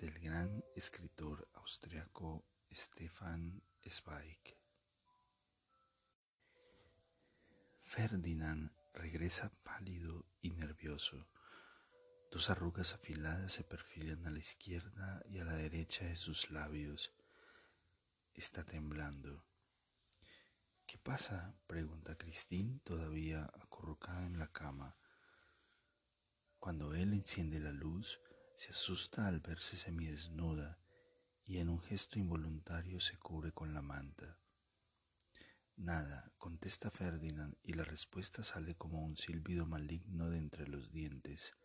[0.00, 4.56] Del gran escritor austriaco Stefan Zweig.
[7.82, 11.28] Ferdinand regresa pálido y nervioso.
[12.30, 17.12] Dos arrugas afiladas se perfilan a la izquierda y a la derecha de sus labios.
[18.32, 19.44] Está temblando.
[20.86, 21.60] ¿Qué pasa?
[21.66, 24.96] pregunta Christine, todavía acurrucada en la cama.
[26.58, 28.18] Cuando él enciende la luz,
[28.60, 30.78] se asusta al verse semidesnuda
[31.46, 34.38] y en un gesto involuntario se cubre con la manta.
[35.76, 41.56] Nada, contesta Ferdinand y la respuesta sale como un silbido maligno de entre los dientes.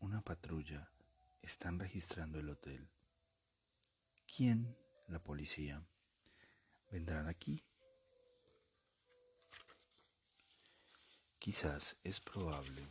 [0.00, 0.92] Una patrulla.
[1.40, 2.90] Están registrando el hotel.
[4.36, 4.76] ¿Quién?
[5.08, 5.82] La policía.
[6.92, 7.64] ¿Vendrán aquí?
[11.38, 12.86] Quizás es probable,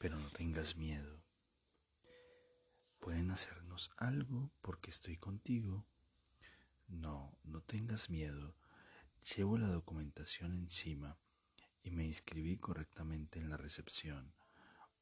[0.00, 1.22] pero no tengas miedo.
[2.98, 5.86] Pueden hacernos algo porque estoy contigo
[6.90, 8.56] no, no tengas miedo.
[9.36, 11.18] Llevo la documentación encima
[11.82, 14.34] y me inscribí correctamente en la recepción.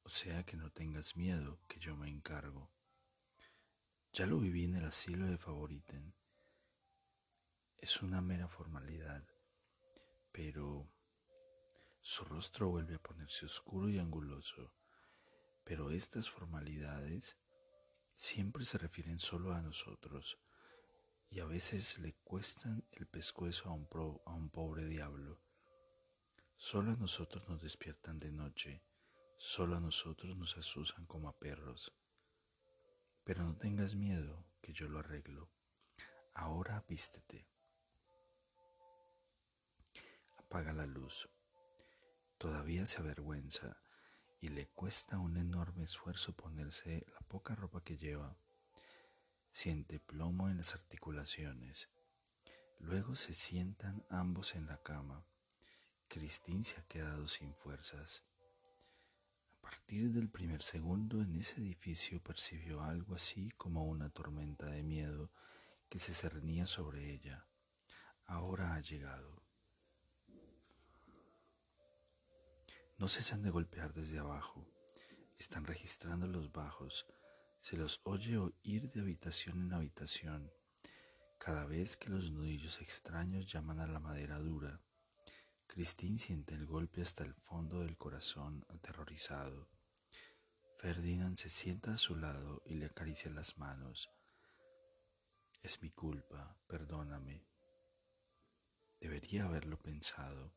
[0.02, 2.70] O sea que no tengas miedo, que yo me encargo.
[4.12, 6.14] Ya lo viví en el asilo de Favoriten.
[7.78, 9.24] Es una mera formalidad,
[10.30, 10.90] pero
[12.00, 14.74] su rostro vuelve a ponerse oscuro y anguloso.
[15.68, 17.36] Pero estas formalidades
[18.14, 20.38] siempre se refieren solo a nosotros
[21.28, 23.86] y a veces le cuestan el pescuezo a un,
[24.24, 25.42] a un pobre diablo.
[26.56, 28.82] Solo a nosotros nos despiertan de noche,
[29.36, 31.94] solo a nosotros nos asusan como a perros.
[33.22, 35.50] Pero no tengas miedo, que yo lo arreglo.
[36.32, 37.46] Ahora vístete.
[40.38, 41.28] Apaga la luz.
[42.38, 43.76] Todavía se avergüenza
[44.40, 48.36] y le cuesta un enorme esfuerzo ponerse la poca ropa que lleva
[49.52, 51.88] Siente plomo en las articulaciones.
[52.78, 55.24] Luego se sientan ambos en la cama.
[56.06, 58.22] Christine se ha quedado sin fuerzas.
[59.56, 64.84] A partir del primer segundo en ese edificio percibió algo así como una tormenta de
[64.84, 65.32] miedo
[65.88, 67.44] que se cernía sobre ella.
[68.26, 69.37] Ahora ha llegado.
[72.98, 74.66] No cesan de golpear desde abajo.
[75.38, 77.06] Están registrando los bajos
[77.60, 80.52] se los oye oír de habitación en habitación,
[81.38, 84.80] cada vez que los nudillos extraños llaman a la madera dura.
[85.66, 89.68] Christine siente el golpe hasta el fondo del corazón, aterrorizado.
[90.78, 94.08] Ferdinand se sienta a su lado y le acaricia las manos.
[95.60, 97.44] Es mi culpa, perdóname.
[99.00, 100.54] Debería haberlo pensado,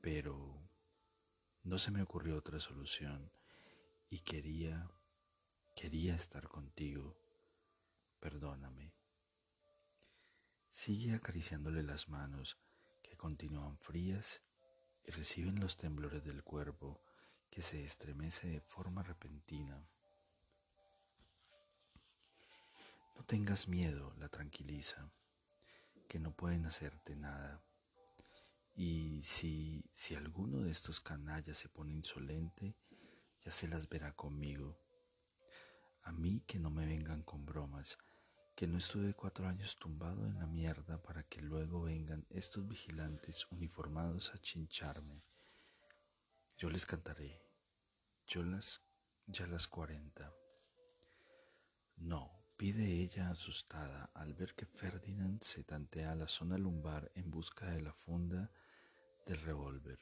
[0.00, 0.63] pero
[1.64, 3.32] no se me ocurrió otra solución
[4.08, 4.88] y quería
[5.74, 7.16] Quería estar contigo.
[8.20, 8.92] Perdóname.
[10.70, 12.58] Sigue acariciándole las manos
[13.02, 14.44] que continúan frías
[15.04, 17.02] y reciben los temblores del cuerpo
[17.50, 19.84] que se estremece de forma repentina.
[23.16, 25.10] No tengas miedo, la tranquiliza,
[26.08, 27.64] que no pueden hacerte nada.
[28.76, 32.76] Y si, si alguno de estos canallas se pone insolente,
[33.42, 34.76] ya se las verá conmigo.
[36.02, 37.98] A mí que no me vengan con bromas,
[38.56, 43.46] que no estuve cuatro años tumbado en la mierda para que luego vengan estos vigilantes
[43.50, 45.22] uniformados a chincharme.
[46.56, 47.42] Yo les cantaré,
[48.26, 48.80] yo las,
[49.26, 50.32] ya las cuarenta.
[51.96, 57.66] No, pide ella asustada al ver que Ferdinand se tantea la zona lumbar en busca
[57.66, 58.50] de la funda
[59.26, 59.98] del revólver.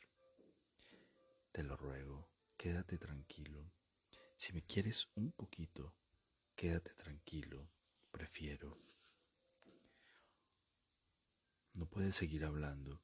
[1.53, 3.73] Te lo ruego, quédate tranquilo.
[4.37, 5.95] Si me quieres un poquito,
[6.57, 7.69] quédate tranquilo,
[8.11, 8.79] prefiero.
[11.79, 13.01] No puedes seguir hablando.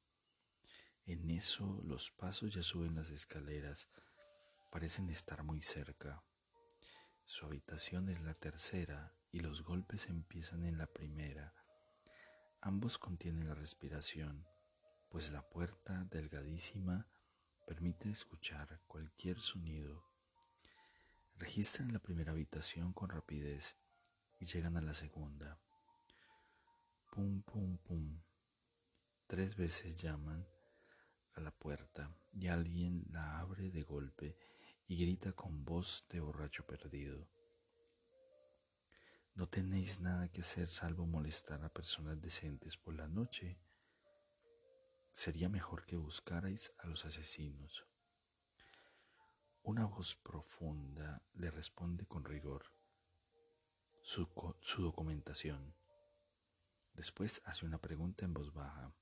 [1.05, 3.87] En eso los pasos ya suben las escaleras,
[4.71, 6.23] parecen estar muy cerca.
[7.25, 11.53] Su habitación es la tercera y los golpes empiezan en la primera.
[12.61, 14.45] Ambos contienen la respiración.
[15.09, 17.07] Pues la puerta delgadísima
[17.65, 20.03] permite escuchar cualquier sonido.
[21.35, 23.75] Registran la primera habitación con rapidez
[24.39, 25.59] y llegan a la segunda.
[27.11, 28.21] Pum, pum, pum.
[29.25, 30.47] Tres veces llaman
[31.33, 34.37] a la puerta y alguien la abre de golpe
[34.87, 37.27] y grita con voz de borracho perdido.
[39.35, 43.57] No tenéis nada que hacer salvo molestar a personas decentes por la noche.
[45.19, 47.85] Sería mejor que buscarais a los asesinos.
[49.63, 52.71] Una voz profunda le responde con rigor
[54.01, 54.29] su,
[54.61, 55.75] su documentación.
[56.93, 58.93] Después hace una pregunta en voz baja.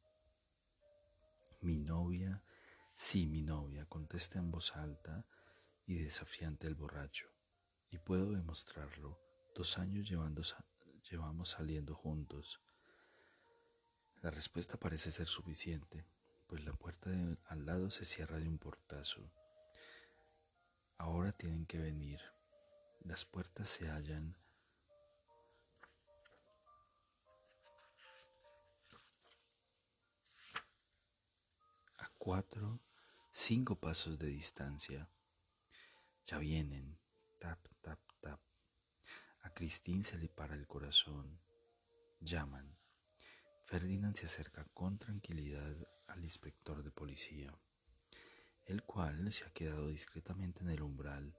[1.62, 2.44] Mi novia,
[2.96, 5.24] sí, mi novia, contesta en voz alta
[5.86, 7.28] y desafiante el borracho,
[7.92, 9.19] y puedo demostrarlo
[9.54, 12.60] Dos años llevamos saliendo juntos.
[14.22, 16.06] La respuesta parece ser suficiente,
[16.48, 17.10] pues la puerta
[17.46, 19.31] al lado se cierra de un portazo.
[20.98, 22.19] Ahora tienen que venir.
[23.02, 24.36] Las puertas se hallan
[32.00, 32.81] a cuatro,
[33.31, 35.10] cinco pasos de distancia.
[36.25, 37.00] Ya vienen.
[37.40, 38.00] Tap, tap,
[39.48, 41.40] a Cristín se le para el corazón.
[42.19, 42.78] Llaman.
[43.68, 45.75] Ferdinand se acerca con tranquilidad
[46.08, 47.54] al inspector de policía,
[48.66, 51.36] el cual se ha quedado discretamente en el umbral.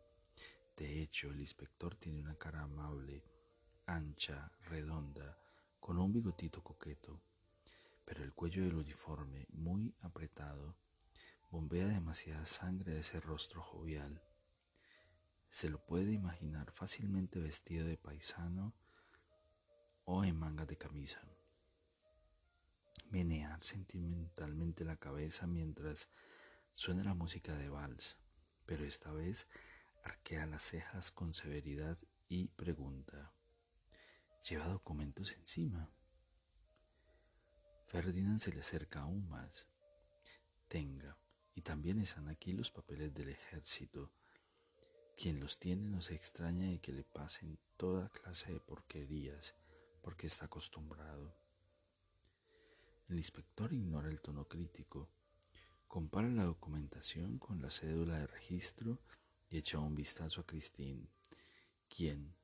[0.76, 3.24] De hecho, el inspector tiene una cara amable,
[3.86, 5.38] ancha, redonda,
[5.80, 7.18] con un bigotito coqueto,
[8.04, 10.76] pero el cuello del uniforme, muy apretado,
[11.50, 14.22] bombea demasiada sangre de ese rostro jovial.
[15.48, 18.74] Se lo puede imaginar fácilmente vestido de paisano
[20.04, 21.22] o en manga de camisa.
[23.10, 26.08] Menear sentimentalmente la cabeza mientras
[26.72, 28.18] suena la música de vals,
[28.66, 29.46] pero esta vez
[30.04, 33.32] arquea las cejas con severidad y pregunta,
[34.48, 35.90] ¿lleva documentos encima?
[37.86, 39.66] Ferdinand se le acerca aún más.
[40.68, 41.16] Tenga,
[41.54, 44.12] y también están aquí los papeles del ejército
[45.18, 49.56] quien los tiene no se extraña de que le pasen toda clase de porquerías
[50.00, 51.34] porque está acostumbrado.
[53.08, 55.08] El inspector ignora el tono crítico,
[55.86, 58.98] compara la documentación con la cédula de registro
[59.48, 61.08] y echa un vistazo a Christine,
[61.88, 62.34] quien,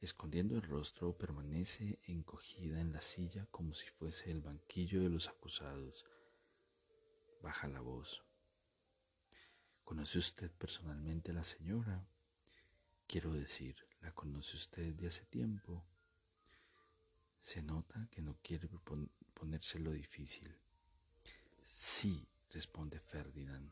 [0.00, 5.28] escondiendo el rostro, permanece encogida en la silla como si fuese el banquillo de los
[5.28, 6.06] acusados.
[7.42, 8.24] Baja la voz.
[9.84, 12.08] ¿Conoce usted personalmente a la señora?
[13.06, 15.84] Quiero decir, ¿la conoce usted de hace tiempo?
[17.38, 18.66] Se nota que no quiere
[19.38, 20.50] ponérselo difícil.
[21.62, 23.70] Sí, responde Ferdinand.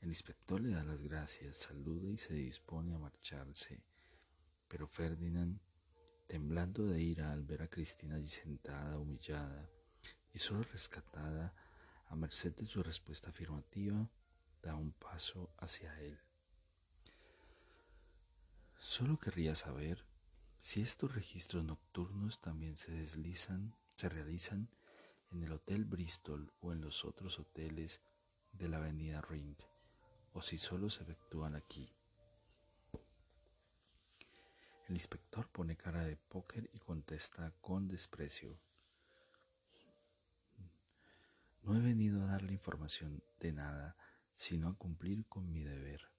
[0.00, 3.82] El inspector le da las gracias, saluda y se dispone a marcharse,
[4.68, 5.60] pero Ferdinand,
[6.26, 9.70] temblando de ira al ver a Cristina allí sentada, humillada
[10.32, 11.54] y solo rescatada
[12.06, 14.08] a merced de su respuesta afirmativa,
[14.62, 16.18] da un paso hacia él.
[18.78, 20.04] Solo querría saber
[20.58, 24.68] si estos registros nocturnos también se deslizan, se realizan
[25.30, 28.02] en el Hotel Bristol o en los otros hoteles
[28.50, 29.54] de la Avenida Ring,
[30.32, 31.88] o si solo se efectúan aquí.
[34.88, 38.58] El inspector pone cara de póker y contesta con desprecio.
[41.62, 43.96] No he venido a darle información de nada
[44.34, 46.10] sino a cumplir con mi deber.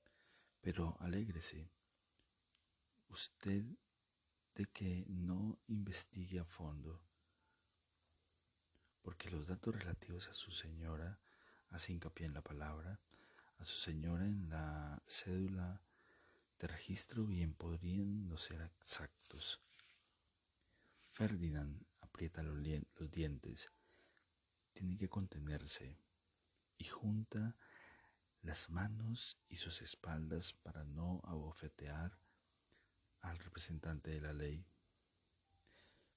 [0.61, 1.69] Pero alégrese,
[3.09, 3.65] usted
[4.55, 7.01] de que no investigue a fondo,
[9.03, 11.19] porque los datos relativos a su señora,
[11.69, 12.99] hace hincapié en la palabra,
[13.59, 15.81] a su señora en la cédula
[16.57, 19.59] de registro bien podrían no ser exactos.
[21.01, 22.57] Ferdinand aprieta los,
[22.95, 23.71] los dientes,
[24.73, 25.97] tiene que contenerse
[26.77, 27.55] y junta
[28.41, 32.17] las manos y sus espaldas para no abofetear
[33.21, 34.65] al representante de la ley.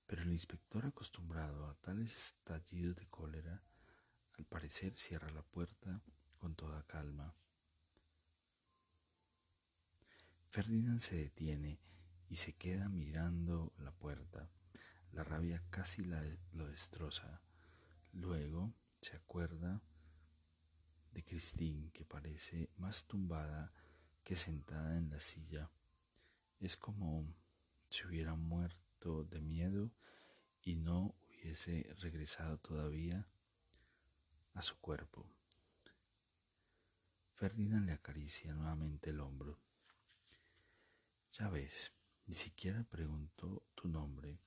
[0.07, 3.63] Pero el inspector acostumbrado a tales estallidos de cólera,
[4.35, 6.01] al parecer cierra la puerta
[6.37, 7.35] con toda calma.
[10.47, 11.81] Ferdinand se detiene
[12.29, 14.49] y se queda mirando la puerta.
[15.13, 17.43] La rabia casi lo destroza.
[18.13, 19.83] Luego se acuerda
[21.13, 23.73] de Christine, que parece más tumbada
[24.23, 25.71] que sentada en la silla.
[26.61, 27.27] Es como
[27.89, 29.93] si hubiera muerto de miedo
[30.63, 33.27] y no hubiese regresado todavía
[34.55, 35.25] a su cuerpo.
[37.35, 39.59] Ferdinand le acaricia nuevamente el hombro.
[41.33, 41.93] Ya ves,
[42.27, 44.41] ni siquiera preguntó tu nombre.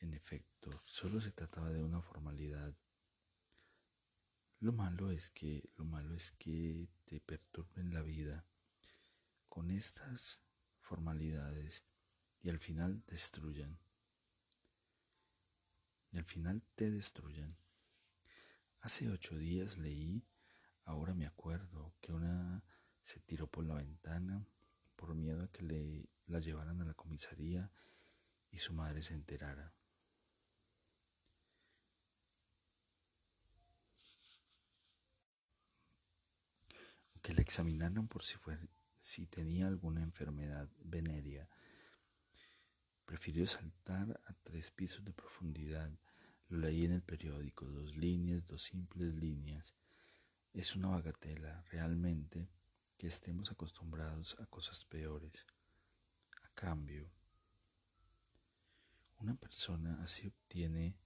[0.00, 2.74] En efecto, solo se trataba de una formalidad.
[4.60, 8.44] Lo malo es que, lo malo es que te perturben la vida
[9.48, 10.42] con estas
[10.80, 11.84] formalidades
[12.42, 13.78] y al final destruyan.
[16.12, 17.56] Y al final te destruyan.
[18.80, 20.24] Hace ocho días leí,
[20.84, 22.62] ahora me acuerdo, que una
[23.02, 24.46] se tiró por la ventana
[24.96, 27.70] por miedo a que le la llevaran a la comisaría
[28.50, 29.72] y su madre se enterara.
[37.22, 38.36] Que la examinaran por si,
[39.00, 41.48] si tenía alguna enfermedad venérea.
[43.06, 45.90] Prefirió saltar a tres pisos de profundidad.
[46.48, 49.74] Lo leí en el periódico, dos líneas, dos simples líneas.
[50.52, 52.48] Es una bagatela, realmente,
[52.98, 55.46] que estemos acostumbrados a cosas peores.
[56.42, 57.08] A cambio,
[59.18, 60.96] una persona así obtiene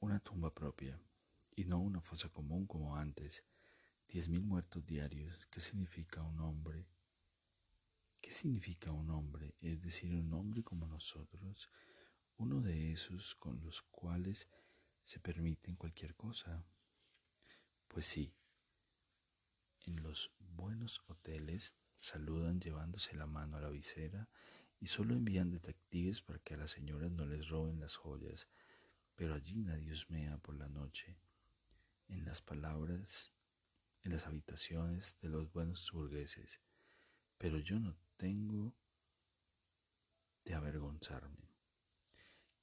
[0.00, 1.00] una tumba propia
[1.54, 3.44] y no una fosa común como antes.
[4.08, 5.46] Diez mil muertos diarios.
[5.46, 6.86] ¿Qué significa un hombre?
[8.28, 9.54] ¿Qué significa un hombre?
[9.58, 11.70] Es decir, un hombre como nosotros,
[12.36, 14.50] uno de esos con los cuales
[15.02, 16.62] se permiten cualquier cosa.
[17.86, 18.36] Pues sí,
[19.86, 24.28] en los buenos hoteles saludan llevándose la mano a la visera
[24.78, 28.50] y solo envían detectives para que a las señoras no les roben las joyas,
[29.14, 31.16] pero allí nadie osmea por la noche.
[32.08, 33.32] En las palabras,
[34.02, 36.60] en las habitaciones de los buenos burgueses,
[37.38, 38.74] pero yo no tengo
[40.44, 41.54] de avergonzarme.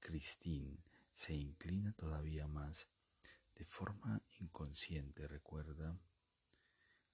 [0.02, 0.84] Christine
[1.14, 2.90] se inclina todavía más,
[3.56, 5.98] de forma inconsciente recuerda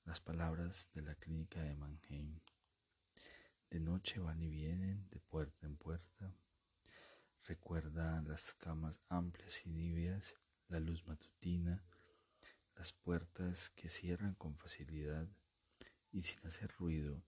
[0.06, 2.40] las palabras de la clínica de Mannheim.
[3.70, 6.36] De noche van y vienen, de puerta en puerta.
[7.44, 10.36] Recuerda las camas amplias y niveas,
[10.68, 11.86] la luz matutina,
[12.76, 15.30] las puertas que cierran con facilidad
[16.12, 17.24] y sin hacer ruido,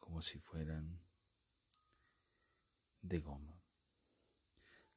[0.00, 1.00] como si fueran
[3.02, 3.62] de goma.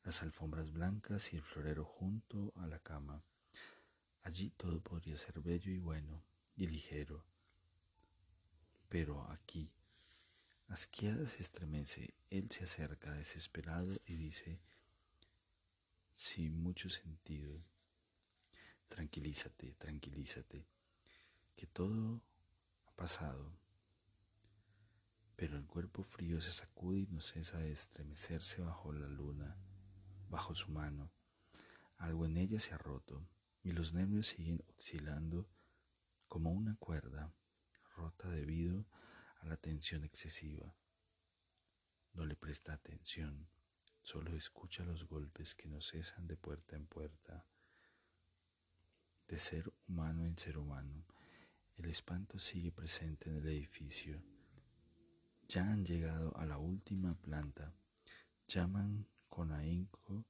[0.03, 3.23] Las alfombras blancas y el florero junto a la cama.
[4.21, 6.23] Allí todo podría ser bello y bueno
[6.55, 7.25] y ligero.
[8.89, 9.71] Pero aquí,
[10.67, 14.59] asqueada se estremece, él se acerca desesperado y dice,
[16.13, 17.63] sin mucho sentido,
[18.87, 20.67] tranquilízate, tranquilízate,
[21.55, 22.21] que todo
[22.85, 23.62] ha pasado.
[25.35, 29.57] Pero el cuerpo frío se sacude y no cesa de estremecerse bajo la luna,
[30.29, 31.11] bajo su mano.
[31.97, 33.27] Algo en ella se ha roto
[33.63, 35.47] y los nervios siguen oscilando
[36.27, 37.33] como una cuerda
[37.95, 38.85] rota debido
[39.41, 40.75] a la tensión excesiva.
[42.13, 43.47] No le presta atención,
[44.01, 47.45] solo escucha los golpes que no cesan de puerta en puerta.
[49.27, 51.05] De ser humano en ser humano,
[51.77, 54.21] el espanto sigue presente en el edificio.
[55.53, 57.71] Ya han llegado a la última planta,
[58.47, 60.25] llaman con ahínco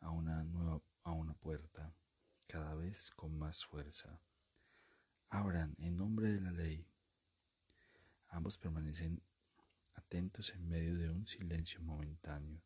[0.00, 1.94] a una nueva a una puerta,
[2.46, 4.18] cada vez con más fuerza.
[5.28, 6.86] Abran en nombre de la ley.
[8.28, 9.20] Ambos permanecen
[9.92, 12.62] atentos en medio de un silencio momentáneo.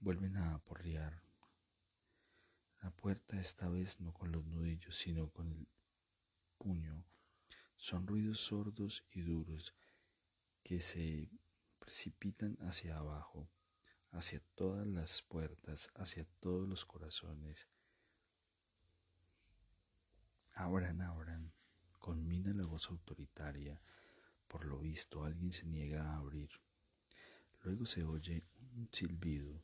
[0.00, 1.20] Vuelven a aporrear.
[2.80, 5.68] La puerta esta vez no con los nudillos, sino con el
[6.56, 7.04] puño.
[7.76, 9.74] Son ruidos sordos y duros
[10.68, 11.30] que se
[11.78, 13.48] precipitan hacia abajo,
[14.10, 17.66] hacia todas las puertas, hacia todos los corazones.
[20.52, 21.54] Abran, abran,
[21.98, 23.80] conmina la voz autoritaria.
[24.46, 26.50] Por lo visto, alguien se niega a abrir.
[27.62, 28.44] Luego se oye
[28.76, 29.62] un silbido.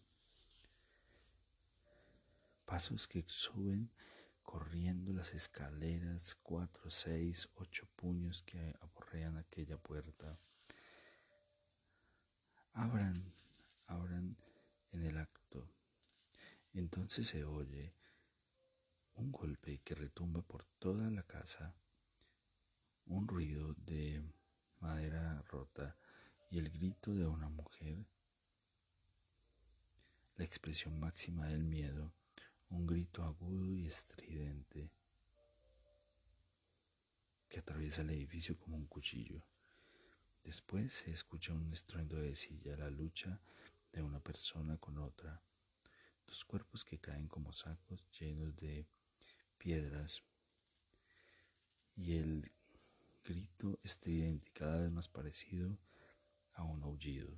[2.64, 3.90] Pasos que suben
[4.42, 10.38] corriendo las escaleras, cuatro, seis, ocho puños que aporrean aquella puerta.
[12.74, 13.14] Abran,
[13.86, 14.36] abran
[14.90, 15.68] en el acto.
[16.72, 17.94] Entonces se oye
[19.14, 21.72] un golpe que retumba por toda la casa,
[23.06, 24.24] un ruido de
[24.80, 25.96] madera rota
[26.50, 28.04] y el grito de una mujer,
[30.36, 32.12] la expresión máxima del miedo,
[32.70, 34.90] un grito agudo y estridente
[37.48, 39.44] que atraviesa el edificio como un cuchillo.
[40.44, 43.40] Después se escucha un estruendo de silla, la lucha
[43.90, 45.40] de una persona con otra,
[46.26, 48.86] dos cuerpos que caen como sacos llenos de
[49.56, 50.22] piedras
[51.96, 52.52] y el
[53.24, 55.78] grito estridente cada vez más parecido
[56.52, 57.34] a un aullido.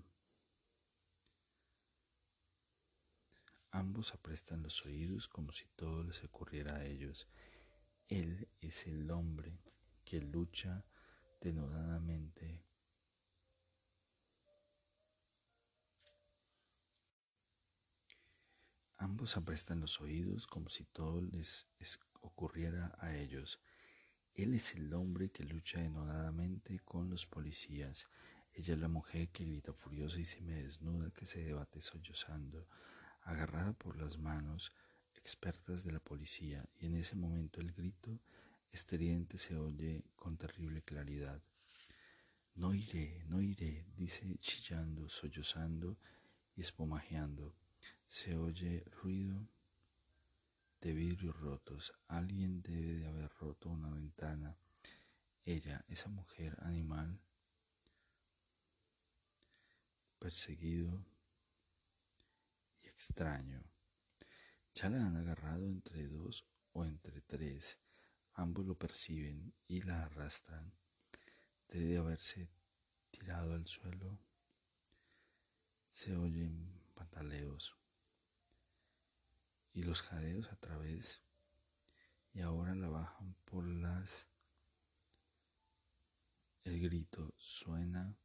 [3.70, 7.28] Ambos aprestan los oídos como si todo les ocurriera a ellos.
[8.08, 9.60] Él es el hombre
[10.04, 10.84] que lucha
[11.40, 12.64] denodadamente
[19.08, 21.68] Ambos aprestan los oídos como si todo les
[22.22, 23.60] ocurriera a ellos.
[24.34, 28.08] Él es el hombre que lucha denodadamente con los policías.
[28.52, 32.66] Ella es la mujer que grita furiosa y se me desnuda, que se debate sollozando,
[33.22, 34.72] agarrada por las manos
[35.14, 38.18] expertas de la policía, y en ese momento el grito
[38.72, 41.40] estridente se oye con terrible claridad.
[42.56, 45.96] No iré, no iré, dice chillando, sollozando
[46.56, 47.54] y espumajeando.
[48.06, 49.48] Se oye ruido
[50.80, 51.92] de vidrios rotos.
[52.06, 54.56] Alguien debe de haber roto una ventana.
[55.44, 57.20] Ella, esa mujer animal,
[60.18, 61.04] perseguido
[62.82, 63.62] y extraño.
[64.75, 67.78] Ya la han agarrado entre dos o entre tres.
[68.34, 70.72] Ambos lo perciben y la arrastran.
[71.68, 72.48] Debe de haberse
[73.10, 74.18] tirado al suelo.
[75.90, 77.76] Se oyen pantaleos
[79.76, 81.23] y los jadeos a través
[82.33, 84.26] y ahora la bajan por las
[86.64, 88.16] el grito suena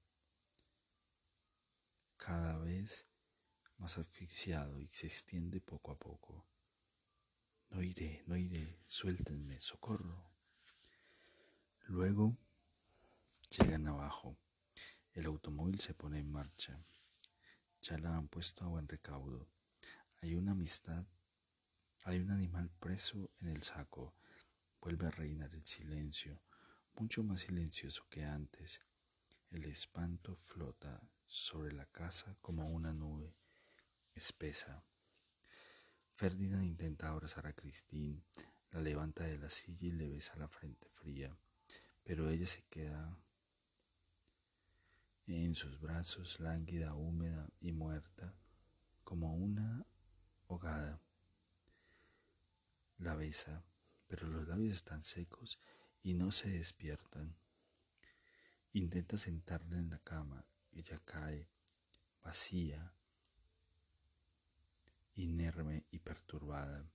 [2.15, 3.05] cada vez
[3.77, 6.47] más asfixiado y se extiende poco a poco.
[7.69, 10.23] No iré, no iré, suéltenme, socorro.
[11.87, 12.37] Luego
[13.49, 14.37] llegan abajo.
[15.13, 16.81] El automóvil se pone en marcha.
[17.81, 19.49] Ya la han puesto a buen recaudo.
[20.21, 21.05] Hay una amistad
[22.03, 24.15] hay un animal preso en el saco.
[24.81, 26.41] Vuelve a reinar el silencio,
[26.95, 28.81] mucho más silencioso que antes.
[29.51, 33.35] El espanto flota sobre la casa como una nube
[34.15, 34.83] espesa.
[36.13, 38.23] Ferdinand intenta abrazar a Christine,
[38.71, 41.35] la levanta de la silla y le besa la frente fría,
[42.03, 43.17] pero ella se queda
[45.27, 48.33] en sus brazos lánguida, húmeda y muerta,
[49.03, 49.85] como una
[50.47, 50.99] hogada.
[53.01, 53.63] La besa,
[54.07, 55.59] pero los labios están secos
[56.03, 57.35] y no se despiertan.
[58.73, 60.45] Intenta sentarla en la cama.
[60.71, 61.49] Ella cae,
[62.23, 62.93] vacía,
[65.15, 66.85] inerme y perturbada.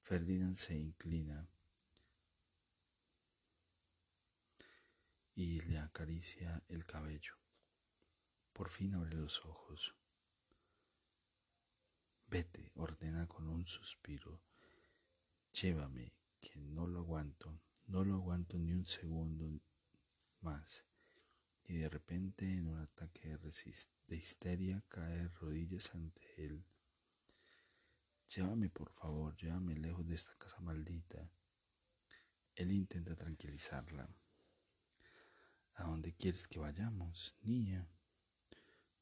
[0.00, 1.46] Ferdinand se inclina
[5.36, 7.34] y le acaricia el cabello.
[8.52, 9.94] Por fin abre los ojos.
[12.26, 14.47] Vete, ordena con un suspiro.
[15.60, 19.60] Llévame, que no lo aguanto, no lo aguanto ni un segundo
[20.40, 20.84] más.
[21.64, 26.64] Y de repente, en un ataque de, histeria, cae rodillas ante él.
[28.28, 31.28] Llévame, por favor, llévame lejos de esta casa maldita.
[32.54, 34.08] Él intenta tranquilizarla.
[35.74, 37.88] ¿A dónde quieres que vayamos, niña?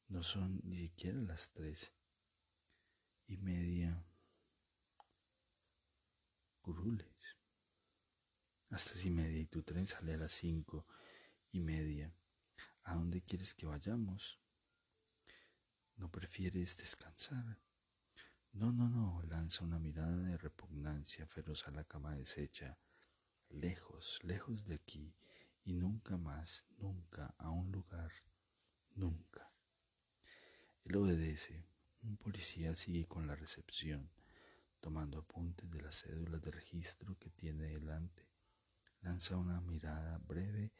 [0.07, 1.93] No son ni siquiera las tres
[3.27, 4.03] y media
[6.67, 7.37] curules.
[8.71, 10.85] Hasta y media y tu tren sale a las cinco
[11.53, 12.13] y media.
[12.83, 14.37] ¿A dónde quieres que vayamos?
[15.95, 17.61] ¿No prefieres descansar?
[18.51, 22.77] No, no, no, lanza una mirada de repugnancia feroz a la cama deshecha.
[23.47, 25.15] Lejos, lejos de aquí
[25.63, 28.11] y nunca más, nunca a un lugar,
[28.93, 29.53] nunca.
[30.83, 31.65] Él obedece.
[32.01, 34.16] Un policía sigue con la recepción
[34.79, 38.23] tomando apuntes de las cédulas de registro que tiene delante.
[39.01, 40.71] Lanza una mirada breve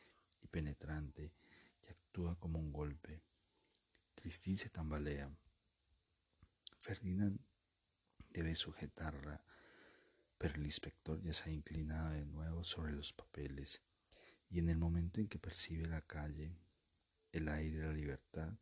[0.42, 1.34] y penetrante
[1.82, 3.22] que actúa como un golpe.
[4.16, 5.30] Christine se tambalea.
[6.78, 7.40] Ferdinand
[8.30, 9.44] debe sujetarla,
[10.38, 13.82] pero el inspector ya se ha inclinado de nuevo sobre los papeles
[14.50, 16.56] y en el momento en que percibe la calle,
[17.32, 18.54] el aire y la libertad,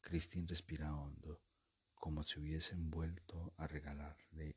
[0.00, 1.40] Christine respira hondo
[1.94, 4.56] como si hubiesen vuelto a regalarle